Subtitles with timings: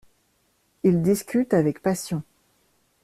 [0.81, 2.23] Ils discutent avec passion.